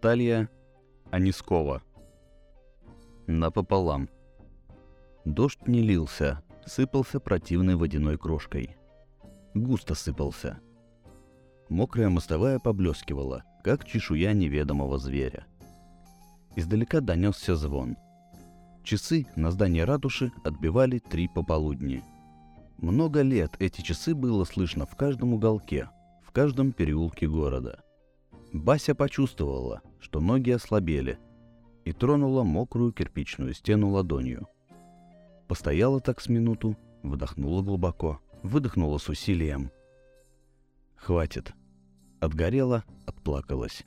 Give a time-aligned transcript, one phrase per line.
[0.00, 0.48] Наталья
[1.10, 1.82] Анискова.
[3.26, 4.08] Напополам.
[5.24, 8.76] Дождь не лился, сыпался противной водяной крошкой.
[9.54, 10.60] Густо сыпался.
[11.68, 15.48] Мокрая мостовая поблескивала, как чешуя неведомого зверя.
[16.54, 17.96] Издалека донесся звон.
[18.84, 22.04] Часы на здании ратуши отбивали три пополудни.
[22.76, 25.90] Много лет эти часы было слышно в каждом уголке,
[26.22, 27.82] в каждом переулке города.
[28.52, 31.18] Бася почувствовала, что ноги ослабели,
[31.84, 34.46] и тронула мокрую кирпичную стену ладонью.
[35.46, 39.70] Постояла так с минуту, вдохнула глубоко, выдохнула с усилием.
[40.96, 41.54] Хватит.
[42.20, 43.84] Отгорела, отплакалась.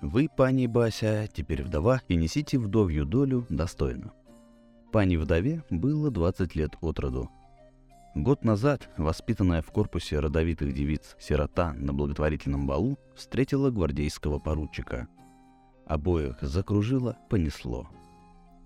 [0.00, 4.12] Вы, пани Бася, теперь вдова, и несите вдовью долю достойно.
[4.92, 7.30] Пани вдове было 20 лет от роду.
[8.16, 15.06] Год назад, воспитанная в корпусе родовитых девиц сирота на благотворительном балу, встретила гвардейского поручика.
[15.86, 17.88] Обоих закружило, понесло.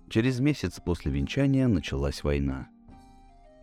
[0.09, 2.69] Через месяц после венчания началась война.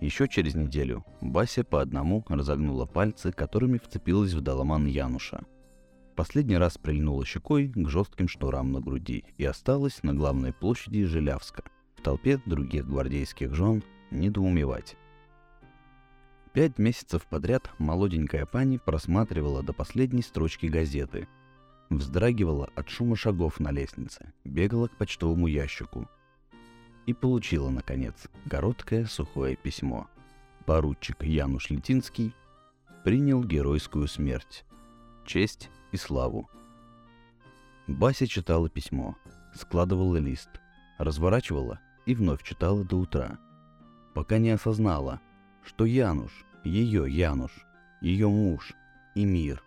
[0.00, 5.42] Еще через неделю Бася по одному разогнула пальцы, которыми вцепилась в доломан Януша.
[6.14, 11.64] Последний раз прильнула щекой к жестким шнурам на груди и осталась на главной площади Жилявска,
[11.96, 14.96] в толпе других гвардейских жен недоумевать.
[16.52, 21.26] Пять месяцев подряд молоденькая пани просматривала до последней строчки газеты.
[21.88, 26.10] Вздрагивала от шума шагов на лестнице, бегала к почтовому ящику.
[27.06, 28.14] И получила, наконец,
[28.50, 30.08] короткое сухое письмо.
[30.66, 32.34] Поручик Януш Летинский
[33.02, 34.64] принял геройскую смерть,
[35.26, 36.50] честь и славу.
[37.86, 39.16] Бася читала письмо,
[39.54, 40.50] складывала лист,
[40.98, 43.38] разворачивала и вновь читала до утра,
[44.14, 45.18] пока не осознала–
[45.64, 47.64] что Януш, ее Януш,
[48.00, 48.72] ее муж
[49.14, 49.62] и мир,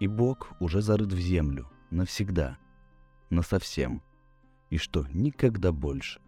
[0.00, 2.58] и Бог уже зарыт в землю навсегда,
[3.30, 4.02] насовсем,
[4.70, 6.20] и что никогда больше.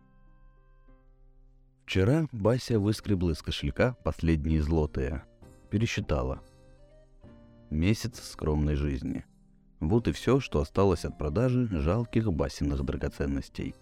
[1.85, 5.25] Вчера Бася выскребла из кошелька последние злотые,
[5.71, 6.43] пересчитала.
[7.71, 9.25] Месяц скромной жизни.
[9.81, 13.75] Вот и все, что осталось от продажи жалких Басиных драгоценностей.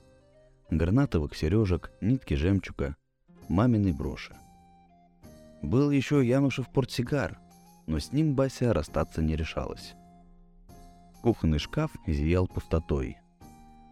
[0.70, 2.96] Гранатовых сережек, нитки жемчуга,
[3.48, 4.34] маминой броши.
[5.64, 7.38] Был еще Янушев портсигар,
[7.86, 9.94] но с ним Бася расстаться не решалась.
[11.22, 13.16] Кухонный шкаф зиял пустотой.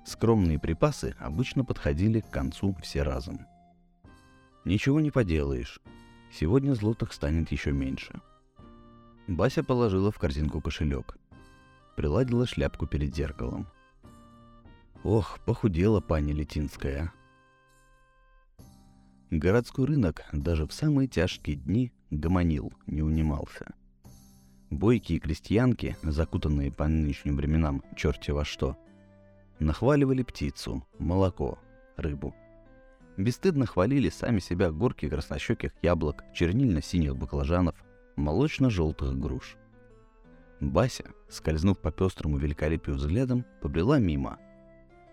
[0.04, 3.46] Скромные припасы обычно подходили к концу все разом.
[4.66, 5.80] Ничего не поделаешь.
[6.30, 8.20] Сегодня злотых станет еще меньше.
[9.26, 11.16] Бася положила в корзинку кошелек.
[11.96, 13.66] Приладила шляпку перед зеркалом.
[15.04, 17.14] Ох, похудела пани Летинская.
[19.32, 23.72] Городской рынок даже в самые тяжкие дни гомонил, не унимался.
[24.68, 28.76] Бойкие крестьянки, закутанные по нынешним временам черти во что,
[29.58, 31.58] нахваливали птицу, молоко,
[31.96, 32.34] рыбу.
[33.16, 37.82] Бесстыдно хвалили сами себя горки краснощеких яблок, чернильно-синих баклажанов,
[38.16, 39.56] молочно-желтых груш.
[40.60, 44.38] Бася, скользнув по пестрому великолепию взглядом, побрела мимо.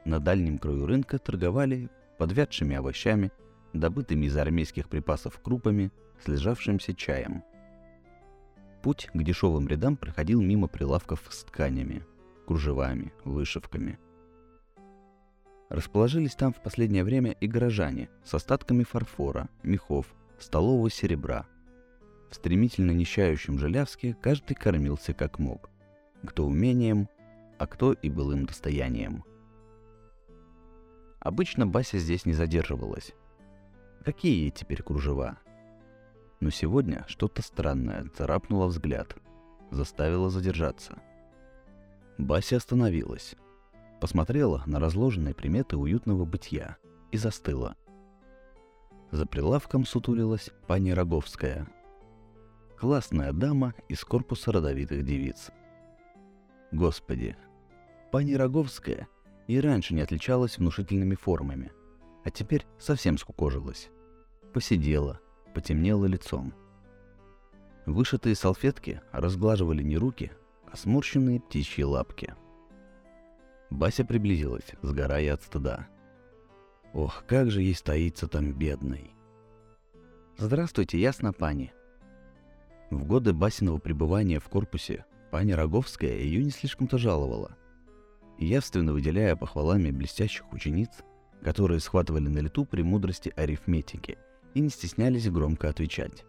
[0.03, 3.31] На дальнем краю рынка торговали подвядшими овощами–
[3.73, 5.91] добытыми из армейских припасов крупами,
[6.23, 7.43] слежавшимся чаем.
[8.81, 12.05] Путь к дешевым рядам проходил мимо прилавков с тканями,
[12.47, 13.99] кружевами, вышивками.
[15.69, 20.07] Расположились там в последнее время и горожане с остатками фарфора, мехов,
[20.39, 21.45] столового серебра.
[22.31, 25.69] В стремительно нищающем Желявске каждый кормился как мог.
[26.25, 27.07] Кто умением,
[27.57, 29.23] а кто и былым достоянием.
[31.19, 33.13] Обычно Бася здесь не задерживалась,
[34.03, 35.37] Какие ей теперь кружева?
[36.39, 39.15] Но сегодня что-то странное царапнуло взгляд,
[39.71, 40.99] заставило задержаться.
[42.17, 43.35] Бася остановилась,
[43.99, 46.77] посмотрела на разложенные приметы уютного бытия
[47.11, 47.75] и застыла.
[49.11, 51.67] За прилавком сутулилась пани Роговская.
[52.77, 55.51] Классная дама из корпуса родовитых девиц.
[56.71, 57.35] Господи,
[58.11, 59.09] пани Роговская
[59.47, 61.71] и раньше не отличалась внушительными формами–
[62.23, 63.89] а теперь совсем скукожилась.
[64.53, 65.19] Посидела,
[65.53, 66.53] потемнела лицом.
[67.85, 70.31] Вышитые салфетки разглаживали не руки,
[70.71, 72.33] а сморщенные птичьи лапки.
[73.69, 75.87] Бася приблизилась, сгорая от стыда.
[76.93, 79.11] Ох, как же ей стоится там бедной.
[80.37, 81.71] «Здравствуйте, ясно, пани».
[82.89, 87.55] В годы Басиного пребывания в корпусе пани Роговская ее не слишком-то жаловала.
[88.39, 90.89] Явственно выделяя похвалами блестящих учениц,
[91.43, 94.17] которые схватывали на лету премудрости арифметики
[94.53, 96.25] и не стеснялись громко отвечать.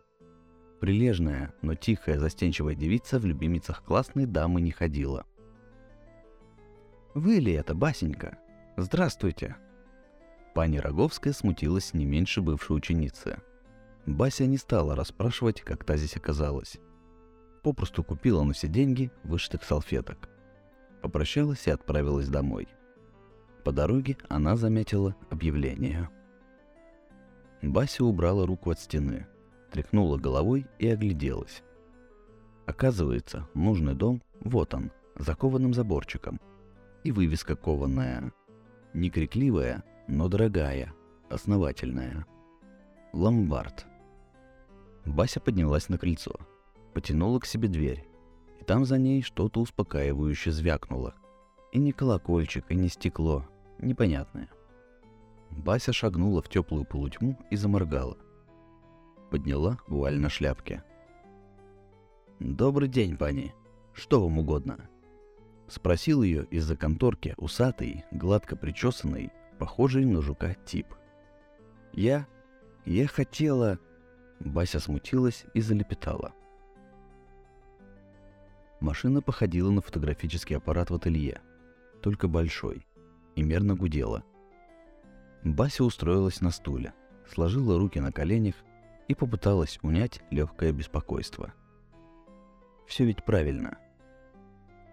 [0.81, 5.27] Прилежная, но тихая, застенчивая девица в любимицах классной дамы не ходила.
[7.15, 8.39] Вы ли это, Басенька?
[8.77, 9.57] Здравствуйте!»
[10.55, 13.39] Пани Роговская смутилась не меньше бывшей ученицы.
[14.07, 16.79] Бася не стала расспрашивать, как та здесь оказалась.
[17.63, 20.29] Попросту купила на все деньги вышитых салфеток.
[21.03, 22.69] Попрощалась и отправилась домой.
[23.65, 26.09] По дороге она заметила объявление.
[27.63, 29.27] Бася убрала руку от стены,
[29.71, 31.63] тряхнула головой и огляделась.
[32.67, 36.41] Оказывается, нужный дом, вот он, закованным заборчиком.
[37.05, 38.33] И вывеска кованная.
[38.95, 40.93] Не крикливая, но дорогая,
[41.29, 42.27] основательная.
[43.13, 43.87] Ломбард.
[45.05, 46.35] Бася поднялась на крыльцо,
[46.95, 48.07] потянула к себе дверь,
[48.61, 51.15] и там за ней что-то успокаивающе звякнуло.
[51.73, 53.47] И не колокольчик, и не стекло,
[53.79, 54.49] непонятное.
[55.51, 58.17] Бася шагнула в теплую полутьму и заморгала.
[59.31, 60.83] Подняла вуаль на шляпке.
[62.39, 63.55] «Добрый день, пани.
[63.93, 64.89] Что вам угодно?»
[65.69, 70.87] Спросил ее из-за конторки усатый, гладко причесанный, похожий на жука тип.
[71.93, 72.27] «Я...
[72.87, 73.79] я хотела...»
[74.41, 76.33] Бася смутилась и залепетала.
[78.81, 81.43] Машина походила на фотографический аппарат в ателье,
[82.01, 82.87] только большой,
[83.37, 84.25] и мерно гудела.
[85.45, 86.93] Бася устроилась на стуле,
[87.27, 88.55] сложила руки на коленях
[89.09, 91.53] и попыталась унять легкое беспокойство.
[92.87, 93.79] Все ведь правильно.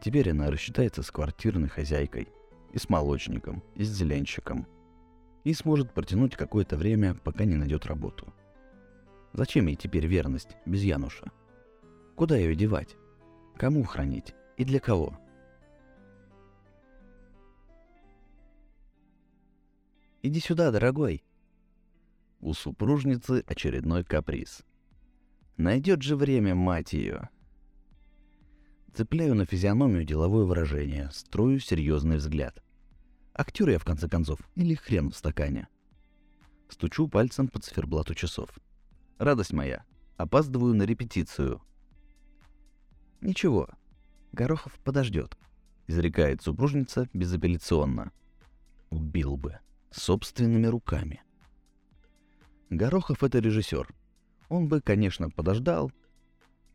[0.02, 2.30] Теперь она рассчитается с квартирной хозяйкой,
[2.72, 4.68] и с молочником, и с зеленщиком.
[5.44, 8.34] И сможет протянуть какое-то время, пока не найдет работу.
[9.34, 11.32] Зачем ей теперь верность без Януша?
[12.16, 12.96] Куда ее девать?
[13.58, 14.34] Кому хранить?
[14.58, 15.18] И для кого?
[20.22, 21.24] «Иди сюда, дорогой!»
[22.40, 24.64] У супружницы очередной каприз.
[25.58, 27.30] Найдет же время, мать ее.
[28.94, 32.64] Цепляю на физиономию деловое выражение, строю серьезный взгляд.
[33.34, 35.68] Актер я, в конце концов, или хрен в стакане.
[36.70, 38.50] Стучу пальцем по циферблату часов.
[39.18, 39.84] Радость моя,
[40.18, 41.62] опаздываю на репетицию.
[43.22, 43.70] Ничего,
[44.32, 45.38] Горохов подождет,
[45.88, 48.12] изрекает супружница безапелляционно.
[48.90, 49.60] Убил бы.
[49.92, 51.22] Собственными руками.
[52.70, 53.88] Горохов это режиссер.
[54.50, 55.92] Он бы, конечно, подождал.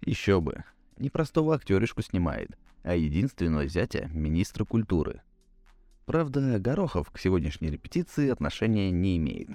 [0.01, 0.65] Еще бы.
[0.99, 5.23] Не простого актеришку снимает, а единственного зятя министра культуры–
[6.07, 9.51] Правда, Горохов к сегодняшней репетиции отношения не имеет.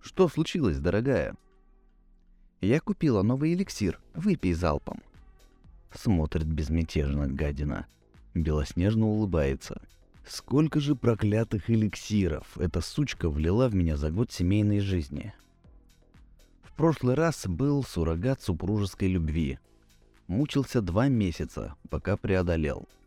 [0.00, 1.34] Что случилось, дорогая?
[2.60, 5.02] Я купила новый эликсир, выпей залпом.
[5.92, 7.86] Смотрит безмятежно гадина.
[8.32, 9.82] Белоснежно улыбается.
[10.30, 15.34] Сколько же проклятых эликсиров эта сучка влила в меня за год семейной жизни.
[16.62, 19.58] В прошлый раз был суррогат супружеской любви.
[20.28, 22.88] Мучился два месяца, пока преодолел–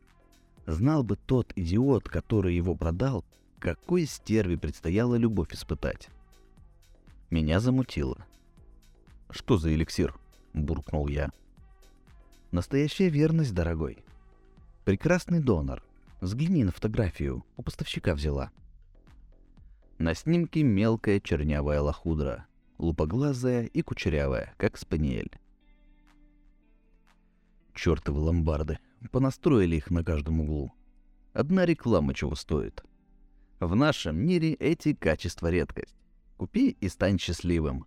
[0.65, 3.25] Знал бы тот идиот, который его продал,
[3.59, 6.09] какой стерве предстояло любовь испытать.
[7.29, 8.25] Меня замутило.
[9.29, 10.15] «Что за эликсир?»–
[10.53, 11.31] буркнул я.
[12.51, 13.97] «Настоящая верность, дорогой.
[14.85, 15.83] Прекрасный донор.
[16.23, 18.49] Взгляни на фотографию, у поставщика взяла».
[19.97, 25.37] На снимке мелкая чернявая лохудра, лупоглазая и кучерявая, как спаниель.
[27.73, 28.79] Чёртовы ломбарды,
[29.11, 30.71] Понастроили их на каждом углу.
[31.33, 32.85] Одна реклама чего стоит.
[33.59, 35.97] В нашем мире эти качества редкость.
[36.37, 37.85] Купи и стань счастливым.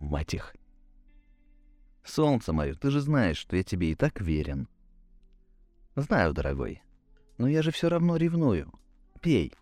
[0.00, 0.56] Мать их.
[2.02, 4.66] Солнце мое, ты же знаешь, что я тебе и так верен.
[5.94, 6.82] Знаю, дорогой.
[7.40, 8.70] Но я же все равно ревную.
[9.22, 9.54] Пей.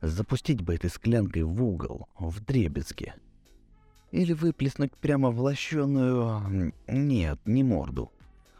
[0.00, 3.16] Запустить бы этой склянкой в угол, в дребезге.
[4.12, 6.72] Или выплеснуть прямо в лощеную...
[6.86, 8.12] Нет, не морду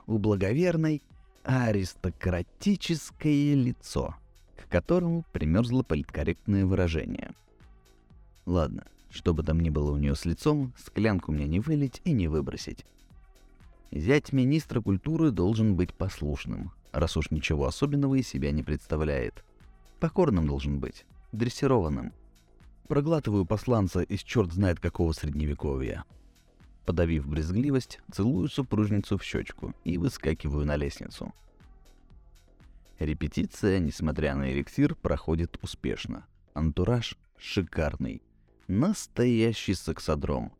[0.08, 1.04] у благоверной
[1.44, 4.16] аристократическое лицо,
[4.56, 7.30] к которому примерзло политкорректное выражение.
[8.44, 12.10] Ладно, что бы там ни было у нее с лицом, склянку мне не вылить и
[12.10, 12.84] не выбросить.
[13.92, 19.44] Зять министра культуры должен быть послушным, раз уж ничего особенного из себя не представляет.
[20.00, 22.12] Покорным должен быть, дрессированным.
[22.88, 26.04] Проглатываю посланца из черт знает какого средневековья–
[26.86, 31.34] Подавив брезгливость, целую супружницу в щечку и выскакиваю на лестницу.
[33.00, 36.24] Репетиция, несмотря на эликсир, проходит успешно.
[36.54, 38.22] Антураж шикарный.
[38.68, 40.52] Настоящий сексодром.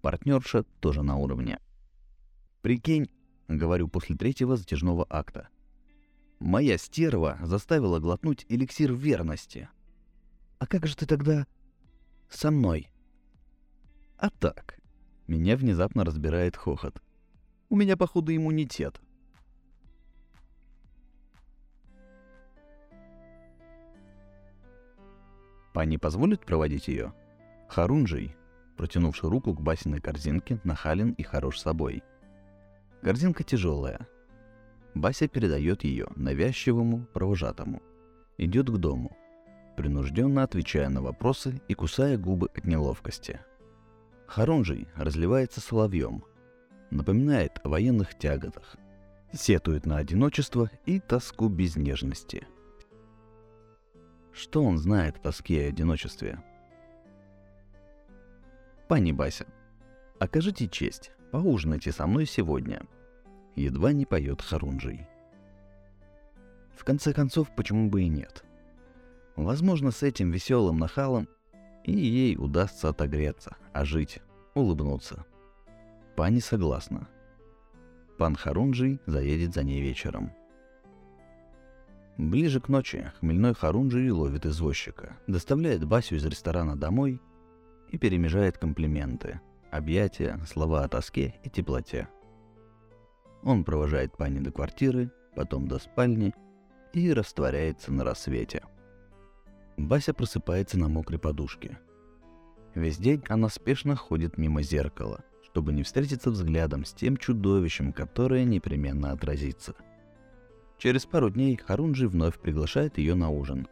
[0.00, 1.58] Партнерша тоже на уровне.
[2.62, 3.10] Прикинь,
[3.46, 5.50] говорю после третьего затяжного акта.
[6.40, 9.68] Моя стерва заставила глотнуть эликсир верности.
[10.58, 11.46] «А как же ты тогда
[12.30, 12.90] со мной?»
[14.16, 14.78] «А так».
[15.26, 17.02] Меня внезапно разбирает хохот.
[17.68, 19.00] «У меня, походу, иммунитет».
[25.74, 27.14] «Пани позволит проводить ее?»
[27.68, 28.34] Харунжий,
[28.76, 32.02] протянувший руку к басиной корзинке, нахален и хорош собой.
[33.02, 34.08] Корзинка тяжелая—
[34.94, 37.80] Бася передает ее навязчивому провожатому.
[38.38, 39.16] Идет к дому,
[39.76, 43.40] принужденно отвечая на вопросы и кусая губы от неловкости.
[44.26, 46.24] Харунжий разливается соловьем,
[46.90, 48.76] напоминает о военных тяготах,
[49.32, 52.46] сетует на одиночество и тоску без нежности.
[54.32, 56.42] Что он знает о тоске и одиночестве?
[58.88, 59.46] Пани Бася,
[60.18, 62.82] окажите честь, поужинайте со мной сегодня.
[63.60, 65.06] Едва не поет Харунжий.
[66.74, 68.42] В конце концов, почему бы и нет?
[69.36, 71.28] Возможно, с этим веселым нахалом
[71.84, 74.20] и ей удастся отогреться, ожить,
[74.54, 75.26] улыбнуться.
[76.16, 77.06] Пани согласна.
[78.16, 80.32] Пан Харунжий заедет за ней вечером.
[82.16, 87.20] Ближе к ночи хмельной Харунжий ловит извозчика, доставляет Басю из ресторана домой
[87.90, 89.38] и перемежает комплименты,
[89.70, 92.08] объятия, слова о тоске и теплоте.
[93.42, 96.34] Он провожает пани до квартиры, потом до спальни
[96.92, 98.62] и растворяется на рассвете.
[99.76, 101.78] Бася просыпается на мокрой подушке.
[102.74, 108.44] Весь день она спешно ходит мимо зеркала, чтобы не встретиться взглядом с тем чудовищем, которое
[108.44, 109.74] непременно отразится.
[110.78, 113.68] Через пару дней Харунжи вновь приглашает ее на ужин.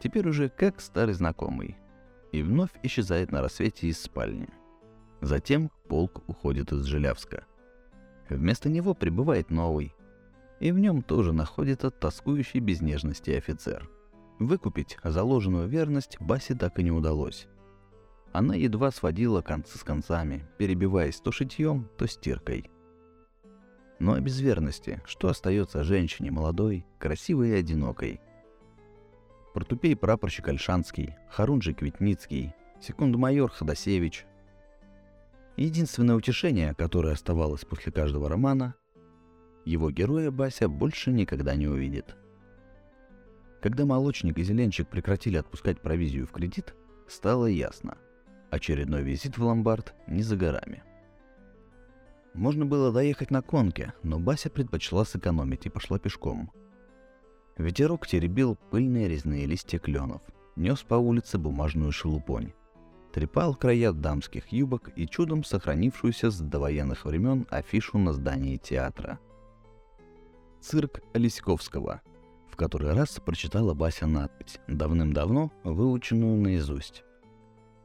[0.00, 1.76] Теперь уже как старый знакомый–
[2.32, 4.48] и вновь исчезает на рассвете из спальни.
[5.20, 7.44] Затем полк уходит из Жилявска.
[8.30, 9.94] Вместо него прибывает новый,
[10.60, 13.90] и в нем тоже находится тоскующий без нежности офицер.
[14.38, 17.46] Выкупить заложенную верность Басе так и не удалось.
[18.32, 22.70] Она едва сводила концы с концами, перебиваясь то шитьем, то стиркой.
[23.98, 28.20] Но без верности, что остается женщине молодой, красивой и одинокой–
[29.52, 34.24] Портупей прапорщик Альшанский, Харунжий Квитницкий, секунд-майор Ходосевич.
[35.60, 38.74] Единственное утешение, которое оставалось после каждого романа,
[39.64, 42.16] его героя Бася больше никогда не увидит.
[43.60, 46.74] Когда молочник и зеленчик прекратили отпускать провизию в кредит,
[47.06, 47.98] стало ясно.
[48.50, 50.82] Очередной визит в ломбард не за горами.
[52.34, 56.50] Можно было доехать на конке, но Бася предпочла сэкономить и пошла пешком–
[57.60, 60.22] Ветерок теребил пыльные резные листья кленов,
[60.56, 62.54] нес по улице бумажную шелупонь.
[63.12, 69.18] Трепал края дамских юбок и чудом сохранившуюся с довоенных времен афишу на здании театра.
[70.60, 72.02] Цирк Олеськовского,
[72.48, 77.02] в который раз прочитала Бася надпись, давным-давно выученную наизусть.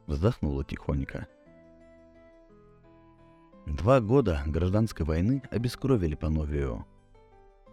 [0.06, 1.26] Вздохнула тихонько.
[3.66, 6.86] Два года гражданской войны обескровили Пановию–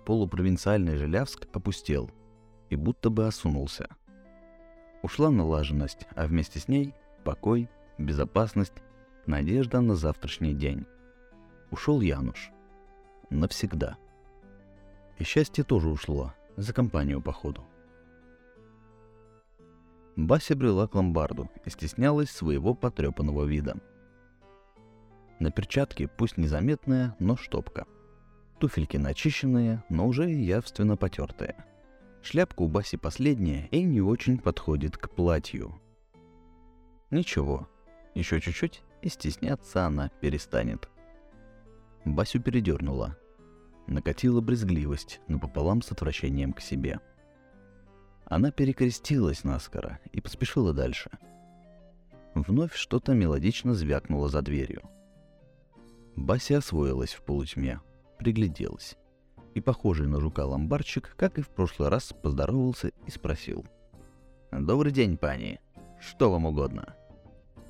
[0.05, 2.12] полупровинциальный Желявск опустел
[2.69, 3.88] и будто бы осунулся.
[5.01, 8.83] Ушла налаженность, а вместе с ней покой, безопасность,
[9.25, 10.85] надежда на завтрашний день.
[11.71, 12.51] Ушел Януш.
[13.29, 13.97] Навсегда.
[15.17, 17.63] И счастье тоже ушло, за компанию походу.
[20.15, 23.77] Бася брела к ломбарду и стеснялась своего потрепанного вида.
[25.39, 27.87] На перчатке, пусть незаметная, но штопка–
[28.63, 31.55] Туфельки начищенные, но уже явственно потертые.
[32.21, 35.81] Шляпка у Баси последняя и не очень подходит к платью.
[37.13, 37.70] Ничего,
[38.15, 40.89] еще чуть-чуть, и стесняться она перестанет.
[42.05, 43.15] Басю передернула.
[43.86, 47.00] Накатила брезгливость, напополам с отвращением к себе.
[48.25, 51.12] Она перекрестилась наскоро и поспешила дальше.
[52.34, 54.82] Вновь что-то мелодично звякнуло за дверью.
[56.15, 57.79] Бася освоилась в полутьме—
[58.17, 58.98] пригляделась.
[59.53, 63.63] И похожий на жука ломбарчик, как и в прошлый раз, поздоровался и спросил.
[64.51, 65.60] «Добрый день, пани.
[66.00, 66.96] Что вам угодно?»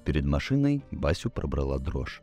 [0.05, 2.22] Перед машиной Басю пробрала дрожь.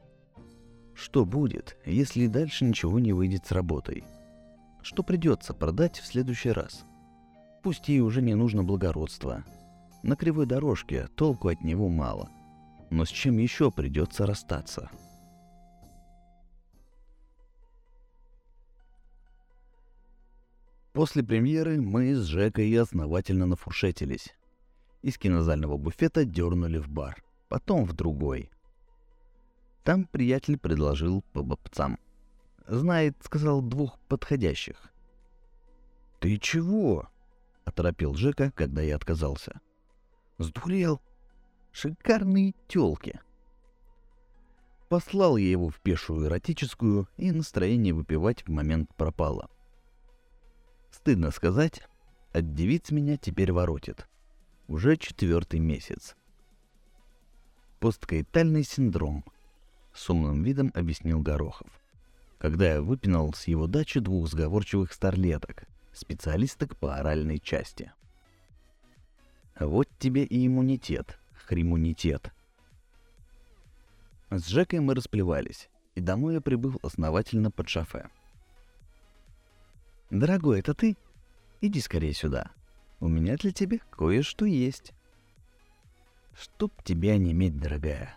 [0.94, 4.04] Что будет, если дальше ничего не выйдет с работой?
[4.82, 6.84] Что придется продать в следующий раз?
[7.62, 9.44] Пусть ей уже не нужно благородство.
[10.02, 12.30] На кривой дорожке толку от него мало.
[12.90, 14.90] Но с чем еще придется расстаться?»
[20.92, 24.34] После премьеры мы с Жекой основательно нафуршетились.
[25.02, 28.50] Из кинозального буфета дернули в бар, потом в другой.
[29.84, 31.98] Там приятель предложил по бобцам.
[32.66, 34.90] Знает, сказал, двух подходящих.
[36.18, 37.10] «Ты чего?»—
[37.66, 39.60] оторопил Жека, когда я отказался.
[40.38, 41.02] «Сдурел?
[41.72, 43.20] Шикарные тёлки!»
[44.88, 49.50] Послал я его в пешую эротическую, и настроение выпивать в момент пропало—
[50.90, 51.82] Стыдно сказать,
[52.32, 54.06] от девиц меня теперь воротит.
[54.68, 56.16] Уже четвертый месяц.
[57.80, 59.24] Посткаитальный синдром,
[59.94, 61.66] с умным видом объяснил Горохов.
[62.38, 67.90] Когда я выпинал с его дачи двух сговорчивых старлеток, специалисток по оральной части.
[69.58, 72.30] Вот тебе и иммунитет, хримунитет.
[74.28, 78.10] С Жекой мы расплевались, и домой я прибыл основательно под шофе.
[80.10, 80.98] «Дорогой, это ты?
[81.62, 82.50] Иди скорее сюда.
[83.00, 84.92] У меня для тебя кое-что есть».
[86.40, 88.16] «Чтоб тебя не иметь, дорогая»,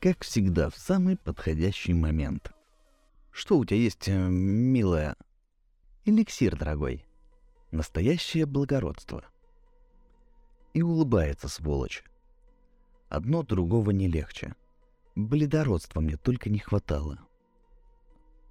[0.00, 2.52] как всегда, в самый подходящий момент.
[3.32, 5.16] Что у тебя есть, э, милая?
[6.04, 7.04] Эликсир, дорогой.
[7.72, 9.24] Настоящее благородство.
[10.72, 12.04] И улыбается сволочь.
[13.08, 14.54] Одно другого не легче.
[15.16, 17.18] Бледородства мне только не хватало.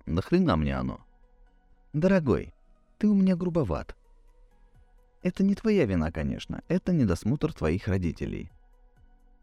[0.05, 0.99] Нахрена мне оно?
[1.93, 2.53] Дорогой,
[2.97, 3.95] ты у меня грубоват.
[5.23, 6.61] Это не твоя вина, конечно.
[6.67, 8.51] Это недосмотр твоих родителей.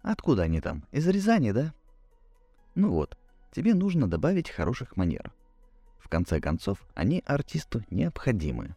[0.05, 0.85] Откуда они там?
[0.93, 1.73] Из Рязани, да?
[2.75, 3.17] Ну вот,
[3.53, 5.33] тебе нужно добавить хороших манер.
[5.99, 8.77] В конце концов, они артисту необходимы.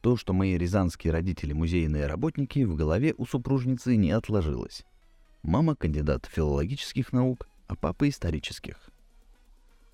[0.00, 4.84] То, что мои рязанские родители музейные работники, в голове у супружницы не отложилось.
[5.42, 8.88] Мама кандидат филологических наук, а папа исторических.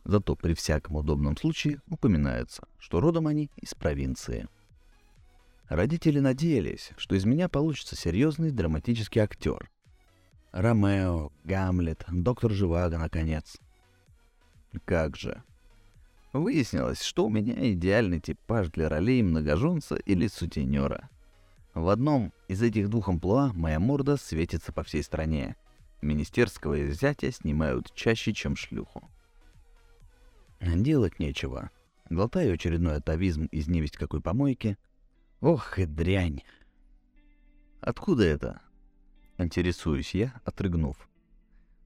[0.04, 4.48] Зато при всяком удобном случае упоминается, что родом они из провинции.
[5.70, 9.70] Родители надеялись, что из меня получится серьезный драматический актер,
[10.58, 13.58] Ромео, Гамлет, доктор Живаго, наконец.
[14.84, 15.44] Как же.
[16.32, 21.10] Выяснилось, что у меня идеальный типаж для ролей многоженца или сутенера.
[21.74, 25.54] В одном из этих двух амплуа моя морда светится по всей стране.
[26.02, 29.08] Министерского изъятия снимают чаще, чем шлюху.
[30.60, 31.70] Делать нечего.
[32.10, 34.76] Глотаю очередной атовизм из невесть какой помойки.
[35.40, 36.42] Ох и дрянь.
[37.80, 38.60] Откуда это?
[39.38, 41.08] Интересуюсь я, отрыгнув.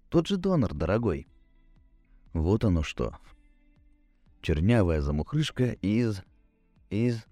[0.08, 1.28] Тот же донор, дорогой.
[2.32, 3.14] Вот оно что.
[4.40, 6.22] Чернявая замухрышка из...
[6.88, 7.24] из...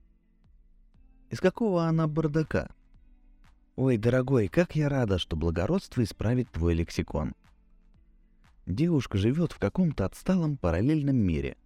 [1.30, 2.70] Из какого она бардака?
[3.76, 7.34] Ой, дорогой, как я рада, что благородство исправит твой лексикон.
[8.66, 11.56] Девушка живет в каком-то отсталом параллельном мире.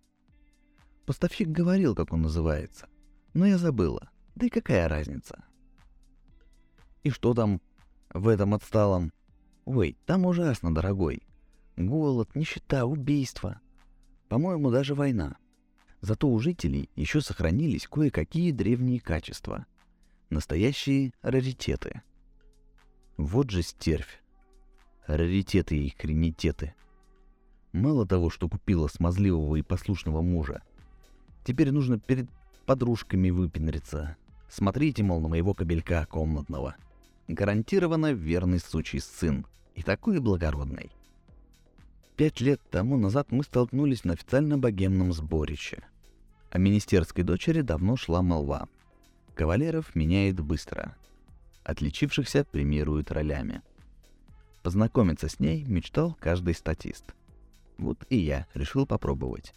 [1.07, 2.89] Поставщик говорил, как он называется.
[3.35, 4.11] Но я забыла.
[4.37, 5.45] Да и какая разница?
[7.03, 7.61] И что там
[8.15, 9.13] в этом отсталом.
[9.65, 11.23] Ой, там ужасно, дорогой.
[11.77, 13.61] Голод, нищета, убийства.
[14.29, 15.37] По-моему, даже война.
[16.01, 19.67] Зато у жителей еще сохранились кое-какие древние качества.
[20.31, 22.03] Настоящие раритеты.
[23.17, 24.23] Вот же стервь.
[25.07, 26.75] Раритеты и хренитеты.
[27.73, 30.63] Мало того, что купила смазливого и послушного мужа,
[31.45, 32.31] теперь нужно перед
[32.65, 34.17] подружками выпендриться.
[34.49, 36.77] Смотрите, мол, на моего кобелька комнатного—
[37.29, 40.91] гарантированно верный сучий сын, и такой благородный.
[42.17, 45.83] Пять лет тому назад мы столкнулись на официально богемном сборище.
[46.51, 48.69] О министерской дочери давно шла молва.
[49.35, 50.97] Кавалеров меняет быстро.
[51.65, 53.63] Отличившихся премируют ролями.
[54.63, 57.15] Познакомиться с ней мечтал каждый статист.
[57.79, 59.53] Вот и я решил попробовать.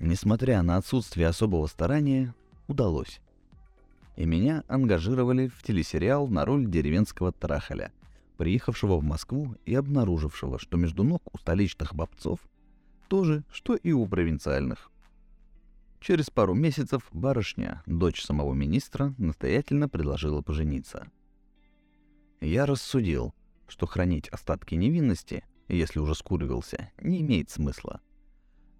[0.00, 2.34] Несмотря на отсутствие особого старания,
[2.66, 3.20] удалось
[4.18, 7.92] и меня ангажировали в телесериал на роль деревенского трахаля,
[8.36, 12.40] приехавшего в Москву и обнаружившего, что между ног у столичных бобцов
[13.06, 14.90] то же, что и у провинциальных.
[16.00, 21.06] Через пару месяцев барышня, дочь самого министра, настоятельно предложила пожениться.
[22.40, 23.32] Я рассудил,
[23.68, 28.00] что хранить остатки невинности, если уже скуривился, не имеет смысла.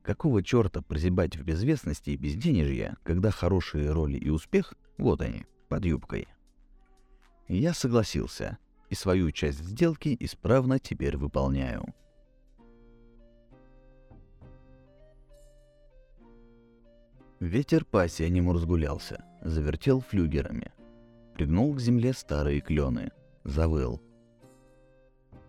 [0.09, 5.85] Какого черта прозябать в безвестности и безденежье, когда хорошие роли и успех вот они, под
[5.85, 6.29] юбкой.
[7.47, 8.57] Я согласился,
[8.89, 11.85] и свою часть сделки исправно теперь выполняю.
[17.39, 20.73] Ветер по-осеннему разгулялся, завертел флюгерами.
[21.35, 23.13] Пригнул к земле старые клены.
[23.45, 24.01] Завыл.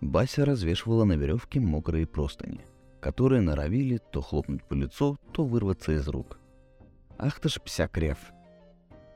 [0.02, 2.65] Бася развешивала на веревке мокрые простыни,
[2.99, 6.39] которые норовили то хлопнуть по лицу, то вырваться из рук.
[7.17, 8.17] «Ах ты ж псякрев!»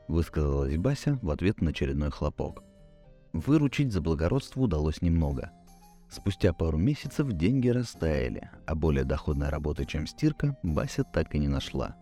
[0.07, 2.63] высказалась Бася в ответ на очередной хлопок.
[3.33, 5.51] Выручить за благородство удалось немного.
[6.09, 11.47] Спустя пару месяцев деньги растаяли, а более доходной работы, чем стирка, Бася так и не
[11.47, 11.95] нашла.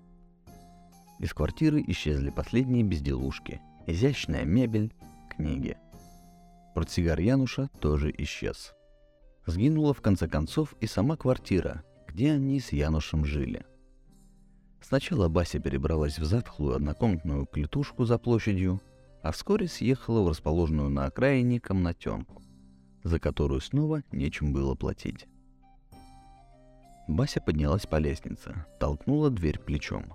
[1.19, 4.93] Из квартиры исчезли последние безделушки, изящная мебель,
[5.29, 5.77] книги.
[6.75, 8.73] Портсигар Януша тоже исчез.
[9.51, 13.65] Сгинула в конце концов и сама квартира, где они с Янушем жили.
[14.79, 18.79] Сначала Бася перебралась в затхлую однокомнатную клетушку за площадью,
[19.21, 22.41] а вскоре съехала в расположенную на окраине комнатенку,
[23.03, 25.27] за которую снова нечем было платить.
[27.09, 30.13] Бася поднялась по лестнице, толкнула дверь плечом.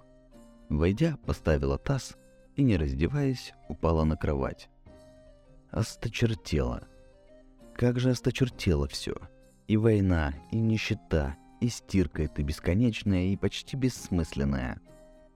[0.71, 2.17] Войдя, поставила таз
[2.55, 4.71] и, не раздеваясь, упала на кровать.
[5.71, 6.89] Осточертела.
[7.77, 9.15] Как же осточертело все.
[9.69, 14.81] И война, и нищета, и стирка эта бесконечная и почти бессмысленная.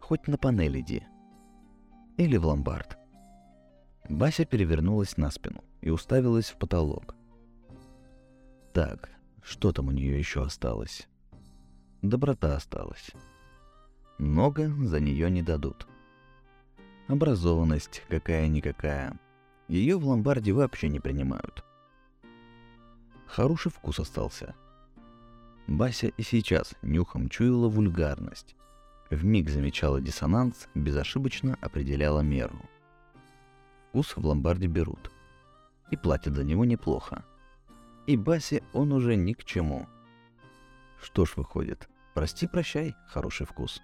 [0.01, 1.03] Хоть на панель иди.
[2.17, 2.97] Или в ломбард.
[4.09, 7.15] Бася перевернулась на спину и уставилась в потолок.
[8.73, 9.11] Так,
[9.43, 11.09] что там у нее еще осталось?
[12.01, 13.11] Доброта осталась.
[14.19, 15.87] Много за нее не дадут.
[17.07, 19.19] Образованность какая-никакая.
[19.69, 21.65] Ее в ломбарде вообще не принимают.
[23.31, 24.57] Хороший вкус остался.
[25.69, 28.57] Бася и сейчас нюхом чуяла вульгарность.
[29.09, 32.61] В миг замечала диссонанс, безошибочно определяла меру.
[33.89, 35.13] Вкус в ломбарде берут.
[35.93, 37.25] И платят за него неплохо.
[38.09, 39.87] И Басе он уже ни к чему.
[41.01, 43.81] Что ж выходит, прости-прощай, хороший вкус.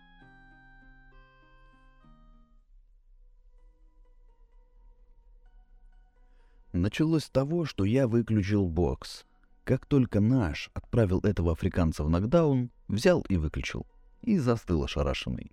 [6.73, 9.25] Началось с того, что я выключил бокс.
[9.67, 13.85] Как только наш отправил этого африканца в нокдаун, взял и выключил.
[14.23, 15.51] И застыл ошарашенный.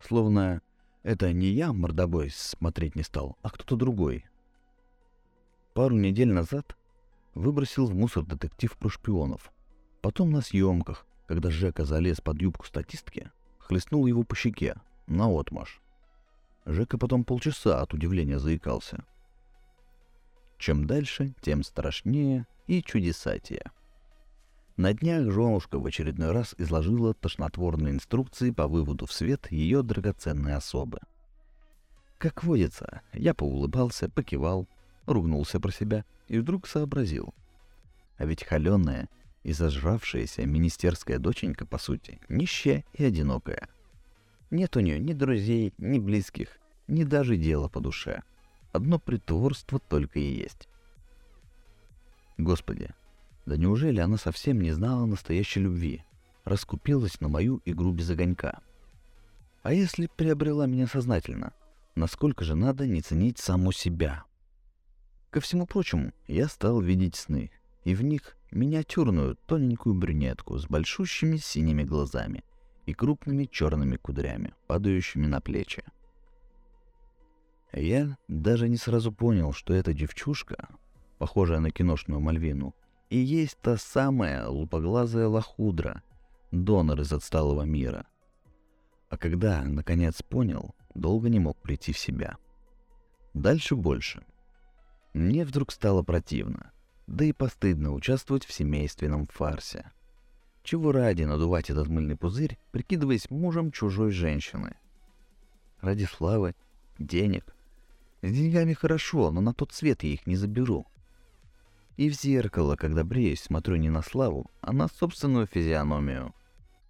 [0.00, 0.62] Словно
[1.02, 4.24] это не я мордобой смотреть не стал, а кто-то другой.
[5.74, 6.74] Пару недель назад
[7.34, 9.52] выбросил в мусор детектив про шпионов.
[10.00, 15.82] Потом на съемках, когда Жека залез под юбку статистки, хлестнул его по щеке, на отмаш.
[16.64, 19.04] Жека потом полчаса от удивления заикался—
[20.58, 23.72] чем дальше, тем страшнее и чудесатее.
[24.76, 30.54] На днях женушка в очередной раз изложила тошнотворные инструкции по выводу в свет ее драгоценной
[30.54, 31.00] особы.
[32.18, 34.68] Как водится, я поулыбался, покивал,
[35.06, 37.34] ругнулся про себя и вдруг сообразил.
[38.18, 39.08] А ведь холеная
[39.42, 43.68] и зажравшаяся министерская доченька, по сути, нищая и одинокая.
[44.50, 48.22] Нет у нее ни друзей, ни близких, ни даже дела по душе—
[48.72, 50.68] Одно притворство только и есть.
[52.38, 52.90] Господи,
[53.46, 56.04] да неужели она совсем не знала настоящей любви,
[56.44, 58.60] раскупилась на мою игру без огонька?
[59.62, 61.52] А если приобрела меня сознательно,
[61.96, 64.24] насколько же надо не ценить саму себя?
[65.30, 67.50] Ко всему прочему, я стал видеть сны,
[67.84, 72.44] и в них миниатюрную тоненькую брюнетку с большущими синими глазами
[72.86, 75.82] и крупными черными кудрями, падающими на плечи.
[77.72, 80.68] Я даже не сразу понял, что эта девчушка,
[81.18, 82.74] похожая на киношную Мальвину,
[83.10, 86.02] и есть та самая лупоглазая лохудра,
[86.50, 88.06] донор из отсталого мира.
[89.08, 92.36] А когда, наконец, понял, долго не мог прийти в себя.
[93.34, 94.24] Дальше больше.
[95.14, 96.72] Мне вдруг стало противно,
[97.06, 99.90] да и постыдно участвовать в семейственном фарсе.
[100.62, 104.76] Чего ради надувать этот мыльный пузырь, прикидываясь мужем чужой женщины?
[105.80, 106.54] Ради славы,
[106.98, 107.54] денег,
[108.20, 110.86] с деньгами хорошо, но на тот свет я их не заберу.
[111.98, 116.34] И в зеркало, когда бреюсь, смотрю не на славу, а на собственную физиономию.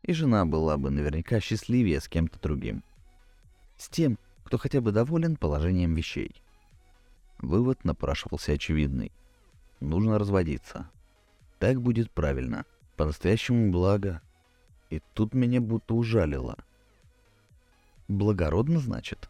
[0.03, 2.85] И жена была бы наверняка счастливее с кем-то другим.
[3.77, 6.41] С тем, кто хотя бы доволен положением вещей.
[7.39, 9.11] Вывод напрашивался очевидный.
[9.81, 10.91] Нужно разводиться.
[11.59, 12.65] Так будет правильно.
[12.97, 14.23] По-настоящему благо.
[14.91, 16.57] И тут меня будто ужалило.
[18.07, 19.29] Благородно, значит?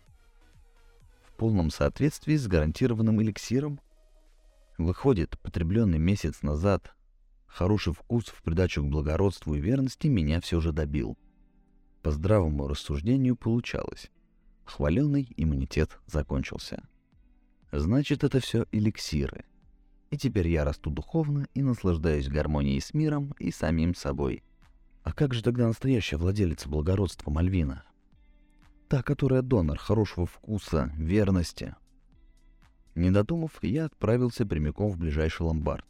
[1.39, 3.81] полном соответствии с гарантированным эликсиром?
[4.79, 6.95] Выходит, потребленный месяц назад
[7.49, 11.19] хороший вкус в придачу к благородству и верности меня все же добил.
[12.03, 14.09] По здравому рассуждению получалось.
[14.65, 16.87] Хваленный иммунитет закончился.
[17.73, 19.47] Значит, это все эликсиры.
[20.11, 24.45] И теперь я расту духовно и наслаждаюсь гармонией с миром и самим собой.
[25.03, 27.83] А как же тогда настоящая владелица благородства Мальвина?
[28.89, 31.75] Та, которая донор хорошего вкуса, верности.
[32.99, 35.85] Не додумав, я отправился прямиком в ближайший ломбард.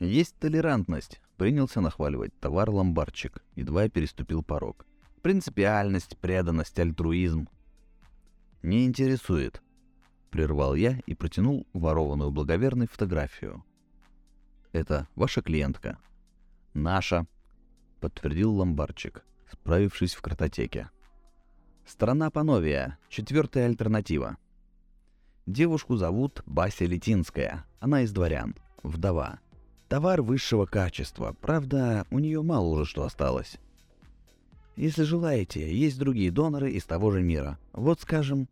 [0.00, 4.84] Есть толерантность, принялся нахваливать товар ломбардчик, едва я переступил порог.
[5.22, 7.48] Принципиальность, преданность, альтруизм.
[8.62, 9.62] Не интересует,
[10.30, 13.64] прервал я и протянул ворованную благоверной фотографию.
[14.72, 15.98] Это ваша клиентка.
[16.74, 17.28] Наша,
[18.00, 20.90] подтвердил ломбардчик, справившись в картотеке.
[21.86, 22.98] Страна Пановия.
[23.08, 24.36] Четвертая альтернатива.
[25.48, 27.64] Девушку зовут Бася Летинская.
[27.80, 28.54] Она из дворян.
[28.82, 29.38] Вдова.
[29.88, 31.34] Товар высшего качества.
[31.40, 33.56] Правда, у нее мало уже что осталось.
[34.76, 37.58] Если желаете, есть другие доноры из того же мира.
[37.72, 38.46] Вот, скажем,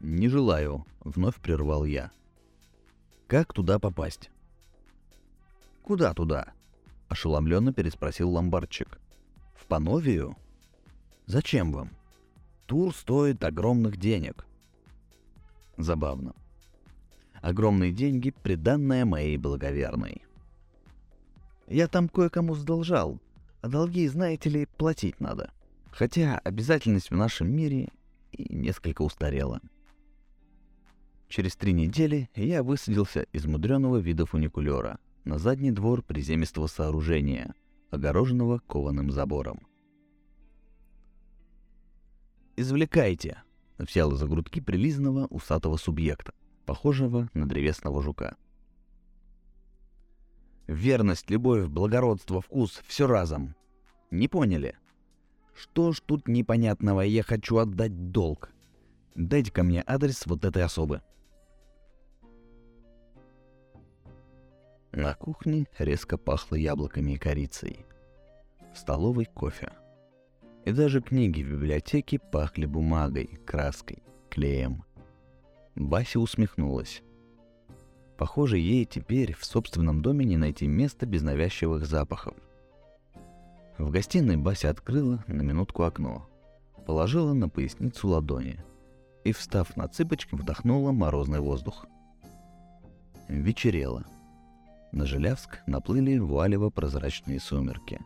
[0.00, 2.10] «Не желаю»,— вновь прервал я.
[3.26, 4.30] «Как туда попасть?»
[5.82, 6.54] «Куда туда?»—
[7.08, 8.98] ошеломленно переспросил ломбардчик.
[9.54, 10.34] «В Пановию?»
[11.26, 11.90] «Зачем вам?»
[12.64, 14.46] «Тур стоит огромных денег».
[15.76, 16.34] Забавно.
[17.40, 20.22] Огромные деньги— приданная моей благоверной.
[21.66, 23.18] Я там кое-кому сдолжал,
[23.62, 25.52] а долги, знаете ли, платить надо.
[25.90, 27.88] Хотя обязательность в нашем мире
[28.32, 29.60] и несколько устарела.
[31.28, 37.54] Через три недели я высадился из мудреного вида фуникулера на задний двор приземистого сооружения,
[37.90, 39.66] огороженного кованым забором.
[42.56, 43.42] «Извлекайте!»—
[43.78, 46.32] взял из-за грудки прилизанного усатого субъекта,
[46.66, 48.36] похожего на древесного жука.
[50.66, 53.54] Верность, любовь, благородство, вкус— все разом.
[54.10, 54.76] Не поняли?
[55.54, 58.50] Что ж тут непонятного, я хочу отдать долг.
[59.14, 61.02] дайте ко мне адрес вот этой особы.
[64.92, 67.86] На кухне резко пахло яблоками и корицей.
[68.74, 69.72] В столовой кофе.
[70.64, 74.84] И даже книги в библиотеке пахли бумагой, краской, клеем.
[75.74, 77.02] Бася усмехнулась.
[78.16, 82.34] Похоже, ей теперь в собственном доме не найти места без навязчивых запахов.
[83.76, 86.28] В гостиной Бася открыла на минутку окно,
[86.86, 88.62] положила на поясницу ладони
[89.24, 91.86] и, встав на цыпочки, вдохнула морозный воздух.
[93.28, 94.04] Вечерело.
[94.92, 97.98] На Желявск наплыли вуалево-прозрачные сумерки,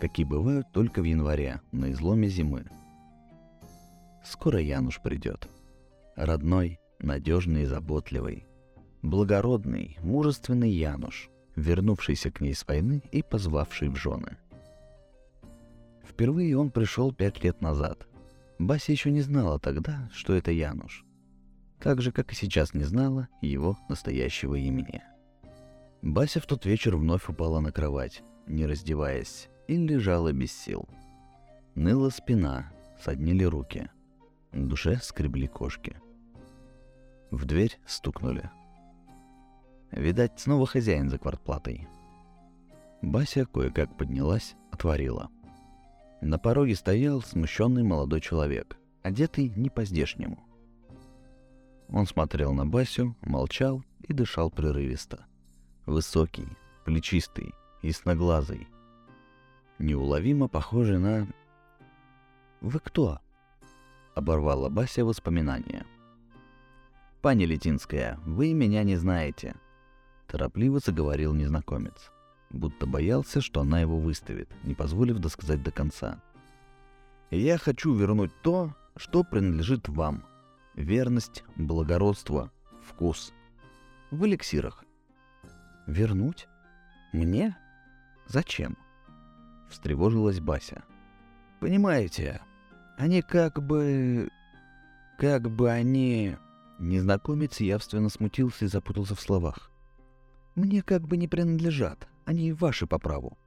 [0.00, 2.64] какие бывают только в январе, на изломе зимы.
[4.24, 5.48] Скоро Януш придет.
[6.16, 8.46] Родной, надежный и заботливый.
[9.02, 14.36] Благородный, мужественный Януш, вернувшийся к ней с войны и позвавший в жены.
[16.04, 18.06] Впервые он пришел пять лет назад.
[18.58, 21.04] Бася еще не знала тогда, что это Януш.
[21.78, 25.02] Так же, как и сейчас не знала его настоящего имени.
[26.02, 30.88] Бася в тот вечер вновь упала на кровать, не раздеваясь, и лежала без сил.
[31.76, 33.88] Ныла спина, соднили руки.
[34.50, 35.96] В душе скребли кошки.
[37.30, 38.50] В дверь стукнули.
[39.92, 41.86] Видать, снова хозяин за квартплатой.
[43.00, 45.30] Бася кое-как поднялась, отворила.
[46.20, 50.42] На пороге стоял смущенный молодой человек, одетый не по-здешнему.
[51.88, 55.26] Он смотрел на Басю, молчал и дышал прерывисто.
[55.86, 56.48] Высокий,
[56.84, 58.66] плечистый, ясноглазый.
[59.80, 61.26] Неуловимо похожий на...
[62.60, 63.18] «Вы кто?»—
[64.14, 65.86] оборвала Бася воспоминания.
[67.22, 69.56] «Пани Летинская, вы меня не знаете»,—
[70.26, 72.10] торопливо заговорил незнакомец,
[72.50, 76.20] будто боялся, что она его выставит, не позволив досказать до конца.
[77.30, 80.24] «Я хочу вернуть то, что принадлежит вам.
[80.74, 83.32] Верность, благородство, вкус.
[84.10, 84.84] В эликсирах.
[85.86, 86.48] «Вернуть?
[87.14, 87.56] Мне?
[88.26, 88.76] Зачем?»—
[89.70, 90.82] встревожилась Бася.
[91.60, 92.40] «Понимаете,
[92.98, 94.28] они как бы...
[95.18, 96.36] как бы они...»
[96.78, 99.70] Незнакомец явственно смутился и запутался в словах.
[100.54, 103.38] «Мне как бы не принадлежат, они ваши по праву».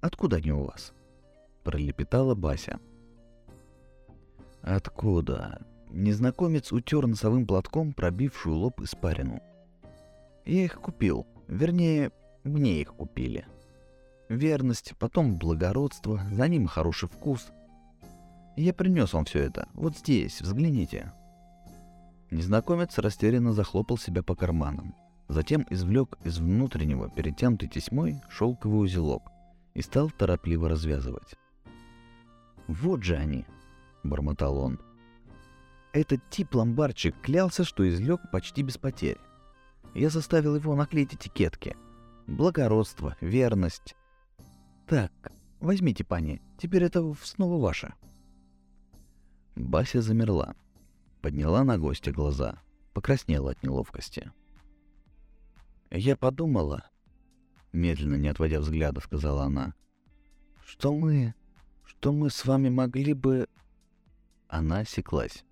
[0.00, 0.92] «Откуда они у вас?»—
[1.64, 2.80] пролепетала Бася.
[4.62, 9.42] «Откуда?» Незнакомец утер носовым платком пробившую лоб испарину.
[10.46, 11.26] Я их купил.
[11.48, 12.12] Вернее,
[12.44, 13.46] мне их купили.
[14.32, 17.52] Верность, потом благородство, за ним хороший вкус.
[18.56, 19.68] Я принес вам все это.
[19.74, 21.12] Вот здесь, взгляните.
[22.30, 24.94] Незнакомец растерянно захлопал себя по карманам.
[25.28, 29.30] Затем извлек из внутреннего, перетянутой тесьмой, шелковый узелок
[29.74, 31.34] и стал торопливо развязывать.
[32.68, 33.44] «Вот же они!»—
[34.02, 34.80] бормотал он.
[35.92, 39.18] Этот тип-ломбарчик клялся, что излег почти без потерь.
[39.92, 41.76] Я заставил его наклеить этикетки.
[42.26, 43.94] Благородство, верность.
[44.92, 47.94] Так, возьмите, пани, теперь это снова ваше.
[49.56, 50.54] Бася замерла.
[51.22, 52.60] Подняла на гостя глаза.
[52.92, 54.30] Покраснела от неловкости.
[55.90, 56.90] Я подумала,
[57.72, 59.72] медленно, не отводя взгляда, сказала она,
[60.62, 61.34] что мы,
[61.86, 63.48] что мы с вами могли бы...
[64.46, 65.42] Она осеклась.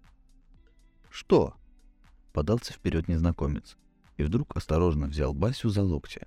[1.08, 1.54] «Что?»—
[2.34, 3.78] подался вперед незнакомец
[4.18, 6.26] и вдруг осторожно взял Басю за локти.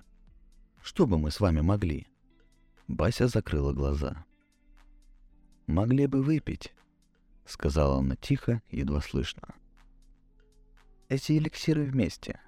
[0.81, 2.07] «Что бы мы с вами могли?»
[2.93, 4.23] Бася закрыла глаза.
[5.65, 6.73] «Могли бы выпить»,—
[7.45, 9.55] сказала она тихо, едва слышно.
[11.09, 12.39] «Эти эликсиры вместе.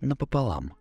[0.00, 0.74] Напополам».